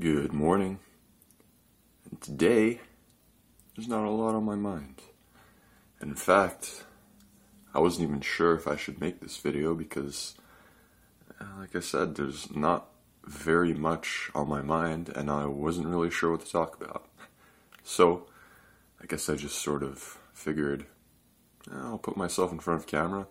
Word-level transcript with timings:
Good 0.00 0.32
morning. 0.32 0.78
And 2.10 2.18
today, 2.22 2.80
there's 3.76 3.88
not 3.88 4.06
a 4.06 4.10
lot 4.10 4.34
on 4.34 4.42
my 4.42 4.54
mind. 4.54 5.02
In 6.00 6.14
fact, 6.14 6.84
I 7.74 7.78
wasn't 7.78 8.08
even 8.08 8.22
sure 8.22 8.54
if 8.54 8.66
I 8.66 8.74
should 8.74 9.02
make 9.02 9.20
this 9.20 9.36
video 9.36 9.74
because, 9.74 10.34
uh, 11.38 11.44
like 11.58 11.76
I 11.76 11.80
said, 11.80 12.14
there's 12.14 12.50
not 12.56 12.86
very 13.26 13.74
much 13.74 14.30
on 14.34 14.48
my 14.48 14.62
mind 14.62 15.10
and 15.14 15.30
I 15.30 15.44
wasn't 15.44 15.88
really 15.88 16.10
sure 16.10 16.30
what 16.30 16.46
to 16.46 16.50
talk 16.50 16.80
about. 16.80 17.06
So, 17.84 18.28
I 18.98 19.04
guess 19.04 19.28
I 19.28 19.36
just 19.36 19.60
sort 19.60 19.82
of 19.82 20.18
figured 20.32 20.86
I'll 21.70 21.98
put 21.98 22.16
myself 22.16 22.50
in 22.50 22.60
front 22.60 22.80
of 22.80 22.86
camera 22.86 23.26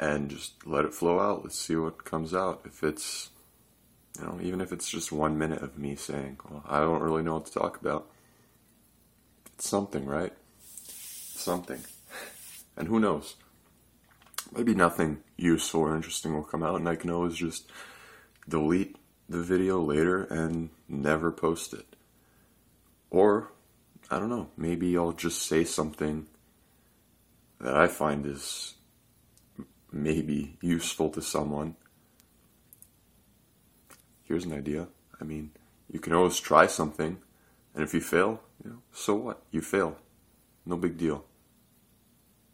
and 0.00 0.28
just 0.28 0.66
let 0.66 0.84
it 0.84 0.92
flow 0.92 1.20
out. 1.20 1.44
Let's 1.44 1.56
see 1.56 1.76
what 1.76 2.04
comes 2.04 2.34
out. 2.34 2.62
If 2.64 2.82
it's 2.82 3.30
you 4.18 4.24
know, 4.24 4.38
even 4.42 4.60
if 4.60 4.72
it's 4.72 4.90
just 4.90 5.12
one 5.12 5.38
minute 5.38 5.62
of 5.62 5.78
me 5.78 5.94
saying, 5.94 6.38
well, 6.48 6.64
I 6.68 6.80
don't 6.80 7.02
really 7.02 7.22
know 7.22 7.34
what 7.34 7.46
to 7.46 7.52
talk 7.52 7.80
about. 7.80 8.10
It's 9.54 9.68
something, 9.68 10.04
right? 10.04 10.32
Something. 10.88 11.80
And 12.76 12.88
who 12.88 13.00
knows? 13.00 13.36
Maybe 14.54 14.74
nothing 14.74 15.18
useful 15.36 15.82
or 15.82 15.94
interesting 15.94 16.34
will 16.34 16.42
come 16.42 16.62
out, 16.62 16.76
and 16.76 16.88
I 16.88 16.96
can 16.96 17.10
always 17.10 17.36
just 17.36 17.70
delete 18.48 18.96
the 19.28 19.42
video 19.42 19.80
later 19.82 20.24
and 20.24 20.70
never 20.88 21.30
post 21.30 21.74
it. 21.74 21.96
Or, 23.10 23.52
I 24.10 24.18
don't 24.18 24.30
know, 24.30 24.48
maybe 24.56 24.96
I'll 24.96 25.12
just 25.12 25.42
say 25.42 25.64
something 25.64 26.26
that 27.60 27.76
I 27.76 27.88
find 27.88 28.26
is 28.26 28.74
maybe 29.92 30.56
useful 30.60 31.10
to 31.10 31.22
someone 31.22 31.76
here's 34.28 34.44
an 34.44 34.52
idea. 34.52 34.86
I 35.20 35.24
mean, 35.24 35.50
you 35.90 35.98
can 35.98 36.12
always 36.12 36.38
try 36.38 36.66
something, 36.66 37.18
and 37.74 37.82
if 37.82 37.94
you 37.94 38.00
fail, 38.00 38.40
you 38.62 38.70
know, 38.70 38.78
so 38.92 39.14
what? 39.14 39.42
You 39.50 39.62
fail. 39.62 39.96
No 40.66 40.76
big 40.76 40.98
deal. 40.98 41.24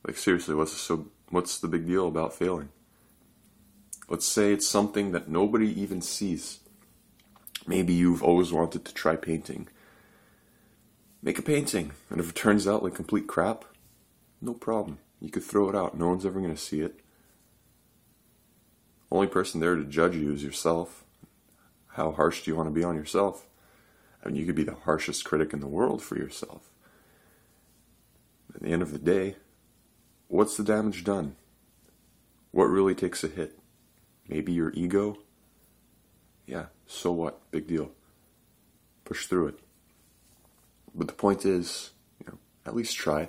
Like 0.07 0.17
seriously, 0.17 0.55
what's 0.55 0.73
so 0.73 1.09
what's 1.31 1.59
the 1.59 1.69
big 1.69 1.87
deal 1.87 2.07
about 2.07 2.35
failing? 2.35 2.69
Let's 4.09 4.27
say 4.27 4.53
it's 4.53 4.69
something 4.69 5.13
that 5.13 5.29
nobody 5.29 5.69
even 5.81 6.01
sees. 6.01 6.61
Maybe 7.67 7.95
you've 7.95 8.23
always 8.23 8.53
wanted 8.53 8.85
to 8.85 8.95
try 8.95 9.17
painting. 9.17 9.69
Make 11.23 11.39
a 11.39 11.43
painting, 11.43 11.93
and 12.11 12.21
if 12.21 12.31
it 12.31 12.35
turns 12.35 12.69
out 12.69 12.83
like 12.83 12.95
complete 12.95 13.27
crap, 13.27 13.65
no 14.41 14.53
problem. 14.53 14.99
You 15.21 15.31
could 15.31 15.43
throw 15.43 15.71
it 15.71 15.75
out. 15.75 15.97
No 15.97 16.09
one's 16.09 16.27
ever 16.27 16.39
going 16.39 16.55
to 16.55 16.61
see 16.61 16.81
it. 16.81 17.01
Only 19.11 19.27
person 19.27 19.61
there 19.61 19.75
to 19.75 19.85
judge 19.85 20.15
you 20.15 20.33
is 20.33 20.45
yourself 20.45 21.04
how 21.95 22.11
harsh 22.11 22.43
do 22.43 22.51
you 22.51 22.57
want 22.57 22.69
to 22.69 22.75
be 22.75 22.83
on 22.83 22.97
yourself? 22.97 23.47
I 24.23 24.29
mean, 24.29 24.37
you 24.37 24.47
could 24.47 24.57
be 24.57 24.65
the 24.65 24.75
harshest 24.75 25.25
critic 25.25 25.53
in 25.53 25.61
the 25.61 25.69
world 25.69 26.03
for 26.03 26.17
yourself. 26.17 26.71
At 28.53 28.63
the 28.63 28.71
end 28.71 28.83
of 28.83 28.91
the 28.91 28.99
day, 28.99 29.37
what's 30.27 30.57
the 30.57 30.65
damage 30.65 31.05
done? 31.05 31.37
What 32.51 32.65
really 32.65 32.97
takes 32.97 33.23
a 33.23 33.29
hit? 33.29 33.59
Maybe 34.29 34.53
your 34.53 34.73
ego? 34.75 35.19
Yeah, 36.47 36.67
so 36.87 37.13
what? 37.13 37.49
Big 37.53 37.69
deal. 37.69 37.93
Push 39.05 39.27
through 39.27 39.49
it. 39.49 39.59
But 40.95 41.07
the 41.07 41.15
point 41.15 41.45
is, 41.45 41.91
you 42.19 42.27
know, 42.27 42.39
at 42.67 42.75
least 42.75 42.97
try. 42.97 43.29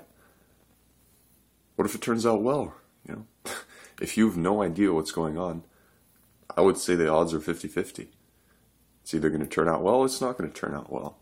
What 1.75 1.85
if 1.85 1.93
it 1.93 2.01
turns 2.01 2.25
out 2.25 2.41
well? 2.41 2.73
You 3.07 3.15
know, 3.15 3.51
if 4.01 4.17
you 4.17 4.27
have 4.27 4.37
no 4.37 4.63
idea 4.63 4.91
what's 4.91 5.11
going 5.11 5.37
on, 5.37 5.63
I 6.57 6.61
would 6.61 6.77
say 6.77 6.95
the 6.95 7.11
odds 7.11 7.33
are 7.33 7.39
50 7.39 7.67
50. 7.67 8.09
It's 9.05 9.13
either 9.13 9.29
going 9.29 9.41
to 9.41 9.47
turn 9.47 9.69
out 9.69 9.83
well, 9.83 9.97
or 9.97 10.07
it's 10.07 10.19
not 10.19 10.35
going 10.35 10.51
to 10.51 10.59
turn 10.59 10.73
out 10.73 10.91
well. 10.91 11.19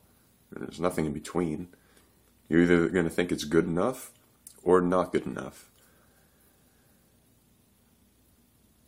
There's 0.53 0.79
nothing 0.79 1.05
in 1.05 1.11
between. 1.11 1.67
You're 2.47 2.61
either 2.61 2.87
going 2.87 3.03
to 3.03 3.11
think 3.11 3.29
it's 3.29 3.43
good 3.43 3.65
enough 3.65 4.13
or 4.63 4.79
not 4.79 5.11
good 5.11 5.25
enough. 5.25 5.69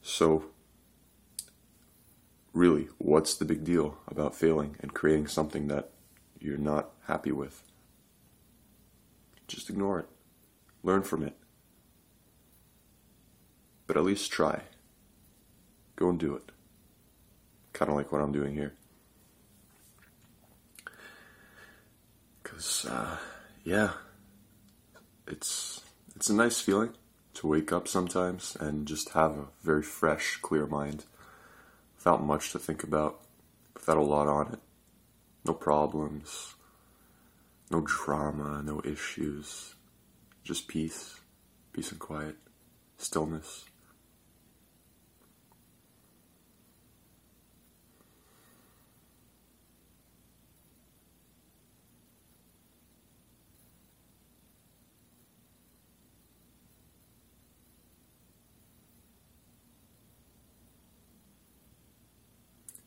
So, 0.01 0.45
really, 2.53 2.87
what's 2.97 3.33
the 3.33 3.43
big 3.43 3.65
deal 3.65 3.97
about 4.07 4.33
failing 4.33 4.77
and 4.79 4.93
creating 4.93 5.27
something 5.27 5.67
that 5.67 5.89
you're 6.39 6.55
not 6.55 6.91
happy 7.07 7.33
with? 7.33 7.63
Just 9.45 9.69
ignore 9.69 9.99
it. 9.99 10.07
Learn 10.83 11.03
from 11.03 11.21
it. 11.21 11.35
But 13.87 13.97
at 13.97 14.05
least 14.05 14.31
try. 14.31 14.61
Go 15.97 16.07
and 16.07 16.17
do 16.17 16.33
it. 16.33 16.53
Kind 17.73 17.89
of 17.89 17.97
like 17.97 18.13
what 18.13 18.21
I'm 18.21 18.31
doing 18.31 18.53
here. 18.53 18.71
Cause 22.55 22.85
uh, 22.89 23.17
yeah, 23.65 23.91
it's 25.27 25.81
it's 26.15 26.29
a 26.29 26.33
nice 26.33 26.61
feeling 26.61 26.91
to 27.33 27.47
wake 27.47 27.73
up 27.73 27.85
sometimes 27.85 28.55
and 28.61 28.87
just 28.87 29.09
have 29.09 29.31
a 29.31 29.47
very 29.61 29.83
fresh, 29.83 30.37
clear 30.41 30.65
mind, 30.65 31.03
without 31.97 32.23
much 32.23 32.53
to 32.53 32.59
think 32.59 32.81
about, 32.81 33.19
without 33.73 33.97
a 33.97 34.01
lot 34.01 34.27
on 34.27 34.53
it, 34.53 34.59
no 35.43 35.53
problems, 35.53 36.55
no 37.69 37.81
drama, 37.81 38.63
no 38.63 38.81
issues, 38.85 39.75
just 40.45 40.69
peace, 40.69 41.19
peace 41.73 41.91
and 41.91 41.99
quiet, 41.99 42.37
stillness. 42.97 43.65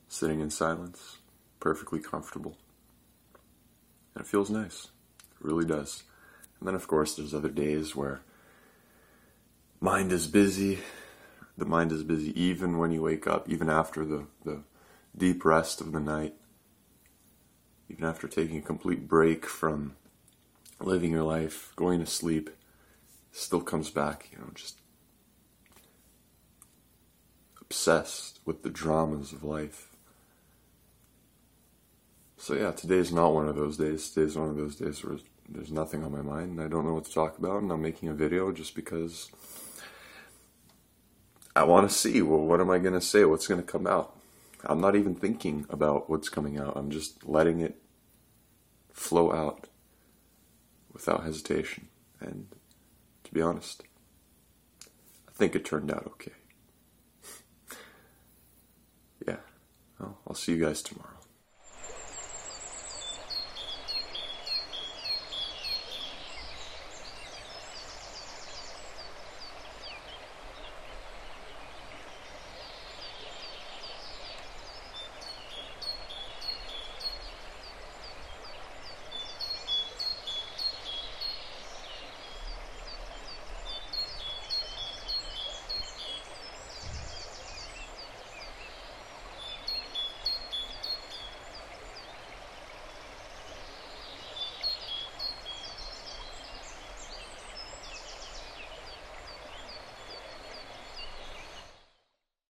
Sitting 0.08 0.40
in 0.40 0.50
silence, 0.50 1.18
perfectly 1.60 2.00
comfortable. 2.00 2.56
And 4.14 4.24
it 4.24 4.28
feels 4.28 4.50
nice. 4.50 4.88
It 5.40 5.46
really 5.46 5.66
does. 5.66 6.02
And 6.58 6.66
then, 6.66 6.74
of 6.74 6.88
course, 6.88 7.14
there's 7.14 7.34
other 7.34 7.50
days 7.50 7.94
where 7.94 8.20
mind 9.80 10.12
is 10.12 10.26
busy. 10.26 10.80
The 11.56 11.64
mind 11.64 11.92
is 11.92 12.02
busy 12.02 12.38
even 12.40 12.78
when 12.78 12.90
you 12.90 13.02
wake 13.02 13.26
up, 13.26 13.48
even 13.48 13.68
after 13.68 14.04
the, 14.04 14.26
the 14.44 14.62
deep 15.16 15.44
rest 15.44 15.80
of 15.80 15.92
the 15.92 16.00
night, 16.00 16.34
even 17.88 18.04
after 18.04 18.28
taking 18.28 18.58
a 18.58 18.62
complete 18.62 19.08
break 19.08 19.46
from 19.46 19.96
living 20.80 21.12
your 21.12 21.24
life, 21.24 21.72
going 21.76 22.00
to 22.00 22.06
sleep, 22.06 22.50
still 23.32 23.60
comes 23.60 23.90
back, 23.90 24.28
you 24.32 24.38
know, 24.38 24.50
just 24.54 24.78
obsessed 27.60 28.40
with 28.44 28.62
the 28.62 28.70
dramas 28.70 29.32
of 29.32 29.44
life. 29.44 29.87
So 32.40 32.54
yeah, 32.54 32.70
today's 32.70 33.12
not 33.12 33.34
one 33.34 33.48
of 33.48 33.56
those 33.56 33.76
days. 33.76 34.10
Today's 34.10 34.36
one 34.36 34.48
of 34.48 34.56
those 34.56 34.76
days 34.76 35.04
where 35.04 35.18
there's 35.48 35.72
nothing 35.72 36.04
on 36.04 36.12
my 36.12 36.22
mind 36.22 36.52
and 36.52 36.60
I 36.60 36.68
don't 36.68 36.86
know 36.86 36.94
what 36.94 37.04
to 37.06 37.12
talk 37.12 37.36
about 37.36 37.62
and 37.62 37.72
I'm 37.72 37.82
making 37.82 38.08
a 38.08 38.14
video 38.14 38.52
just 38.52 38.76
because 38.76 39.30
I 41.56 41.64
want 41.64 41.90
to 41.90 41.94
see, 41.94 42.22
well, 42.22 42.38
what 42.38 42.60
am 42.60 42.70
I 42.70 42.78
going 42.78 42.94
to 42.94 43.00
say? 43.00 43.24
What's 43.24 43.48
going 43.48 43.60
to 43.60 43.66
come 43.66 43.88
out? 43.88 44.16
I'm 44.64 44.80
not 44.80 44.94
even 44.94 45.16
thinking 45.16 45.66
about 45.68 46.08
what's 46.08 46.28
coming 46.28 46.58
out. 46.58 46.76
I'm 46.76 46.90
just 46.90 47.26
letting 47.26 47.60
it 47.60 47.76
flow 48.92 49.32
out 49.32 49.66
without 50.92 51.24
hesitation. 51.24 51.88
And 52.20 52.46
to 53.24 53.34
be 53.34 53.42
honest, 53.42 53.82
I 55.28 55.32
think 55.32 55.56
it 55.56 55.64
turned 55.64 55.90
out 55.90 56.06
okay. 56.06 56.32
yeah, 59.26 59.36
well, 59.98 60.18
I'll 60.28 60.34
see 60.34 60.52
you 60.52 60.64
guys 60.64 60.82
tomorrow. 60.82 61.17